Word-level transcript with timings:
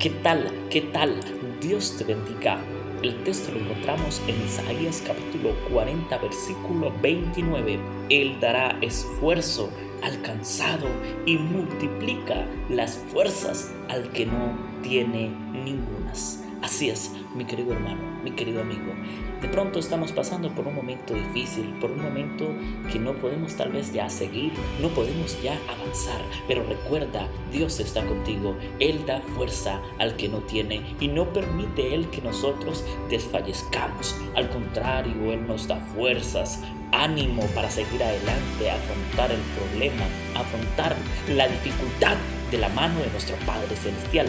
¿Qué 0.00 0.08
tal? 0.08 0.50
¿Qué 0.70 0.80
tal? 0.80 1.20
Dios 1.60 1.98
te 1.98 2.04
bendiga. 2.04 2.58
El 3.02 3.22
texto 3.22 3.52
lo 3.52 3.60
encontramos 3.60 4.22
en 4.26 4.46
Isaías 4.46 5.04
capítulo 5.06 5.54
40, 5.70 6.16
versículo 6.16 6.90
29. 7.02 7.78
Él 8.08 8.40
dará 8.40 8.78
esfuerzo 8.80 9.68
al 10.02 10.22
cansado 10.22 10.86
y 11.26 11.36
multiplica 11.36 12.46
las 12.70 12.96
fuerzas 13.12 13.74
al 13.90 14.10
que 14.12 14.24
no 14.24 14.58
tiene 14.82 15.28
ningunas. 15.52 16.42
Así 16.62 16.88
es, 16.88 17.12
mi 17.34 17.44
querido 17.44 17.74
hermano, 17.74 18.00
mi 18.24 18.30
querido 18.30 18.62
amigo. 18.62 18.94
De 19.40 19.48
pronto 19.48 19.78
estamos 19.78 20.12
pasando 20.12 20.54
por 20.54 20.66
un 20.66 20.74
momento 20.74 21.14
difícil, 21.14 21.72
por 21.80 21.90
un 21.90 22.02
momento 22.02 22.52
que 22.92 22.98
no 22.98 23.14
podemos 23.14 23.56
tal 23.56 23.72
vez 23.72 23.90
ya 23.90 24.10
seguir, 24.10 24.52
no 24.82 24.88
podemos 24.88 25.40
ya 25.42 25.58
avanzar, 25.66 26.20
pero 26.46 26.62
recuerda, 26.64 27.26
Dios 27.50 27.80
está 27.80 28.04
contigo, 28.04 28.54
Él 28.78 29.06
da 29.06 29.22
fuerza 29.34 29.80
al 29.98 30.16
que 30.16 30.28
no 30.28 30.38
tiene 30.40 30.82
y 31.00 31.08
no 31.08 31.32
permite 31.32 31.94
Él 31.94 32.10
que 32.10 32.20
nosotros 32.20 32.84
desfallezcamos. 33.08 34.14
Al 34.34 34.50
contrario, 34.50 35.32
Él 35.32 35.46
nos 35.46 35.66
da 35.66 35.76
fuerzas, 35.76 36.60
ánimo 36.92 37.42
para 37.54 37.70
seguir 37.70 38.02
adelante, 38.02 38.70
afrontar 38.70 39.30
el 39.32 39.40
problema, 39.56 40.04
afrontar 40.34 40.94
la 41.34 41.48
dificultad 41.48 42.16
de 42.50 42.58
la 42.58 42.68
mano 42.70 43.00
de 43.00 43.10
nuestro 43.10 43.36
Padre 43.46 43.74
Celestial. 43.76 44.26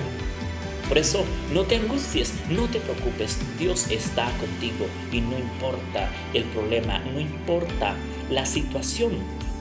Por 0.91 0.97
eso 0.97 1.23
no 1.53 1.63
te 1.63 1.77
angusties, 1.77 2.33
no 2.49 2.65
te 2.65 2.81
preocupes, 2.81 3.39
Dios 3.57 3.89
está 3.89 4.25
contigo 4.39 4.87
y 5.09 5.21
no 5.21 5.39
importa 5.39 6.11
el 6.33 6.43
problema, 6.43 6.99
no 6.99 7.21
importa 7.21 7.95
la 8.29 8.45
situación 8.45 9.13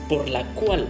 por 0.09 0.27
la 0.27 0.43
cual 0.55 0.89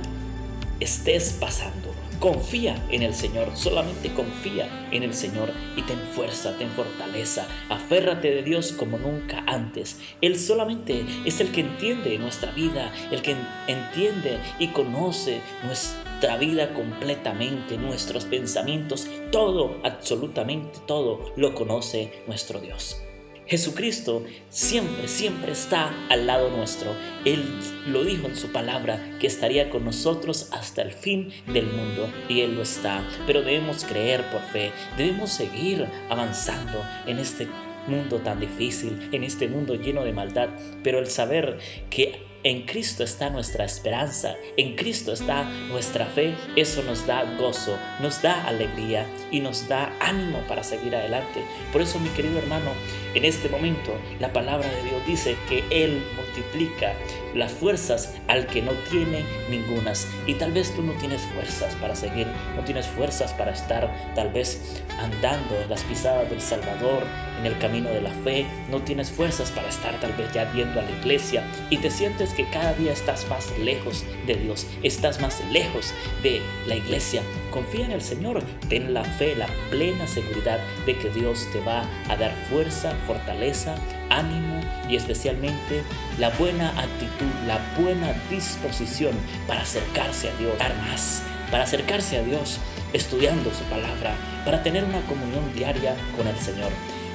estés 0.79 1.37
pasando. 1.39 1.93
Confía 2.20 2.83
en 2.89 3.03
el 3.03 3.13
Señor, 3.13 3.51
solamente 3.53 4.11
confía 4.15 4.89
en 4.91 5.03
el 5.03 5.13
Señor 5.13 5.53
y 5.77 5.83
ten 5.83 5.99
fuerza, 6.15 6.57
ten 6.57 6.71
fortaleza, 6.71 7.45
aférrate 7.70 8.31
de 8.31 8.41
Dios 8.41 8.71
como 8.71 8.98
nunca 8.98 9.43
antes. 9.45 9.99
Él 10.21 10.39
solamente 10.39 11.05
es 11.23 11.39
el 11.39 11.51
que 11.51 11.61
entiende 11.61 12.17
nuestra 12.17 12.51
vida, 12.51 12.91
el 13.11 13.21
que 13.21 13.35
entiende 13.67 14.39
y 14.57 14.70
conoce 14.70 15.39
nuestra 15.63 16.10
nuestra 16.21 16.37
vida 16.37 16.71
completamente, 16.75 17.77
nuestros 17.79 18.25
pensamientos, 18.25 19.07
todo, 19.31 19.79
absolutamente 19.81 20.77
todo 20.85 21.33
lo 21.35 21.55
conoce 21.55 22.11
nuestro 22.27 22.59
Dios. 22.59 23.01
Jesucristo 23.47 24.23
siempre, 24.49 25.07
siempre 25.07 25.53
está 25.53 25.91
al 26.09 26.27
lado 26.27 26.51
nuestro. 26.51 26.91
Él 27.25 27.43
lo 27.87 28.03
dijo 28.03 28.27
en 28.27 28.35
su 28.35 28.51
palabra 28.51 29.17
que 29.19 29.25
estaría 29.25 29.71
con 29.71 29.83
nosotros 29.83 30.49
hasta 30.51 30.83
el 30.83 30.91
fin 30.91 31.33
del 31.47 31.65
mundo 31.65 32.07
y 32.29 32.41
Él 32.41 32.53
lo 32.53 32.61
está. 32.61 33.03
Pero 33.25 33.41
debemos 33.41 33.83
creer 33.83 34.23
por 34.29 34.41
fe, 34.41 34.71
debemos 34.99 35.31
seguir 35.31 35.87
avanzando 36.07 36.85
en 37.07 37.17
este 37.17 37.47
mundo 37.87 38.19
tan 38.19 38.39
difícil, 38.39 39.09
en 39.11 39.23
este 39.23 39.47
mundo 39.47 39.73
lleno 39.73 40.03
de 40.03 40.13
maldad. 40.13 40.49
Pero 40.83 40.99
el 40.99 41.07
saber 41.07 41.57
que 41.89 42.29
en 42.43 42.63
Cristo 42.63 43.03
está 43.03 43.29
nuestra 43.29 43.65
esperanza, 43.65 44.35
en 44.57 44.75
Cristo 44.75 45.13
está 45.13 45.43
nuestra 45.43 46.05
fe. 46.05 46.35
Eso 46.55 46.81
nos 46.83 47.05
da 47.05 47.23
gozo, 47.37 47.77
nos 47.99 48.21
da 48.21 48.45
alegría 48.45 49.07
y 49.31 49.39
nos 49.39 49.67
da 49.67 49.93
ánimo 49.99 50.39
para 50.48 50.63
seguir 50.63 50.95
adelante. 50.95 51.41
Por 51.71 51.81
eso, 51.81 51.99
mi 51.99 52.09
querido 52.09 52.39
hermano, 52.39 52.71
en 53.13 53.25
este 53.25 53.49
momento 53.49 53.98
la 54.20 54.33
palabra 54.33 54.70
de 54.70 54.83
Dios 54.83 55.05
dice 55.05 55.35
que 55.48 55.63
Él 55.70 56.03
multiplica 56.32 56.93
las 57.35 57.51
fuerzas 57.51 58.13
al 58.27 58.48
que 58.48 58.62
no 58.62 58.71
tiene 58.90 59.24
ningunas. 59.49 60.07
Y 60.27 60.35
tal 60.35 60.51
vez 60.51 60.73
tú 60.76 60.82
no 60.82 60.93
tienes 60.93 61.21
fuerzas 61.34 61.76
para 61.76 61.96
seguir, 61.96 62.27
no 62.55 62.63
tienes 62.63 62.88
fuerzas 62.88 63.34
para 63.34 63.51
estar 63.51 63.91
tal 64.16 64.31
vez 64.31 64.81
andando 65.00 65.59
en 65.61 65.69
las 65.69 65.83
pisadas 65.83 66.29
del 66.29 66.41
Salvador, 66.41 67.03
en 67.39 67.45
el 67.45 67.57
camino 67.57 67.89
de 67.89 68.01
la 68.01 68.11
fe, 68.23 68.45
no 68.69 68.81
tienes 68.81 69.09
fuerzas 69.09 69.51
para 69.51 69.69
estar 69.69 70.00
tal 70.00 70.13
vez 70.13 70.31
ya 70.31 70.45
viendo 70.51 70.79
a 70.79 70.83
la 70.83 70.91
iglesia 70.91 71.44
y 71.69 71.78
te 71.78 71.89
sientes 71.89 72.34
que 72.34 72.47
cada 72.50 72.73
día 72.73 72.94
estás 72.94 73.28
más 73.29 73.57
lejos 73.57 74.05
de 74.28 74.35
Dios, 74.35 74.67
estás 74.84 75.19
más 75.22 75.41
lejos 75.51 75.94
de 76.22 76.41
la 76.67 76.75
iglesia. 76.75 77.23
Confía 77.50 77.85
en 77.85 77.91
el 77.91 78.01
Señor, 78.01 78.44
ten 78.69 78.94
la 78.94 79.03
fe, 79.03 79.35
la 79.35 79.47
plena 79.69 80.07
seguridad 80.07 80.59
de 80.85 80.97
que 80.97 81.09
Dios 81.09 81.47
te 81.51 81.59
va 81.61 81.84
a 82.07 82.16
dar 82.16 82.31
fuerza, 82.50 82.94
fortaleza, 83.07 83.75
ánimo 84.11 84.61
y 84.89 84.95
especialmente 84.95 85.83
la 86.19 86.29
buena 86.31 86.69
actitud, 86.69 87.31
la 87.47 87.59
buena 87.79 88.13
disposición 88.29 89.13
para 89.47 89.61
acercarse 89.61 90.29
a 90.29 90.35
Dios, 90.35 90.57
dar 90.59 90.75
más, 90.77 91.23
para 91.49 91.63
acercarse 91.63 92.17
a 92.17 92.23
Dios 92.23 92.59
estudiando 92.94 93.51
su 93.53 93.63
palabra, 93.66 94.13
para 94.45 94.63
tener 94.63 94.83
una 94.83 95.01
comunión 95.01 95.53
diaria 95.55 95.95
con 96.17 96.27
el 96.27 96.38
Señor. 96.38 96.72